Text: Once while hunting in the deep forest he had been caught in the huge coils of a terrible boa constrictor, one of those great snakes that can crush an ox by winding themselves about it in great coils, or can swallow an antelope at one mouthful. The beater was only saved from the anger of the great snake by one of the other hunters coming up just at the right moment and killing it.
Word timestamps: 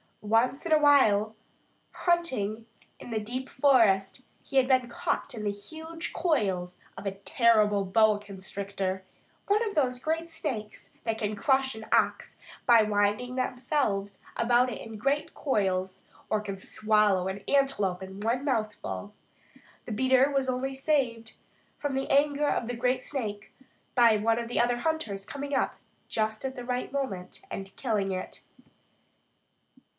Once 0.21 0.65
while 0.65 1.35
hunting 1.91 2.65
in 2.99 3.09
the 3.09 3.19
deep 3.19 3.49
forest 3.49 4.23
he 4.43 4.57
had 4.57 4.67
been 4.67 4.87
caught 4.87 5.33
in 5.33 5.43
the 5.43 5.51
huge 5.51 6.13
coils 6.13 6.79
of 6.97 7.05
a 7.05 7.11
terrible 7.11 7.83
boa 7.85 8.19
constrictor, 8.19 9.03
one 9.47 9.63
of 9.67 9.75
those 9.75 9.99
great 9.99 10.29
snakes 10.29 10.91
that 11.03 11.17
can 11.17 11.35
crush 11.35 11.75
an 11.75 11.85
ox 11.91 12.37
by 12.65 12.81
winding 12.81 13.35
themselves 13.35 14.21
about 14.37 14.71
it 14.71 14.79
in 14.81 14.95
great 14.95 15.33
coils, 15.33 16.05
or 16.29 16.39
can 16.39 16.57
swallow 16.57 17.27
an 17.27 17.43
antelope 17.47 18.01
at 18.01 18.11
one 18.11 18.45
mouthful. 18.45 19.13
The 19.85 19.91
beater 19.91 20.31
was 20.31 20.49
only 20.49 20.75
saved 20.75 21.33
from 21.77 21.95
the 21.95 22.09
anger 22.11 22.47
of 22.49 22.67
the 22.67 22.75
great 22.75 23.03
snake 23.03 23.51
by 23.95 24.17
one 24.17 24.39
of 24.39 24.47
the 24.47 24.59
other 24.59 24.77
hunters 24.77 25.25
coming 25.25 25.53
up 25.53 25.75
just 26.07 26.45
at 26.45 26.55
the 26.55 26.65
right 26.65 26.91
moment 26.91 27.41
and 27.51 27.75
killing 27.75 28.11
it. 28.11 28.41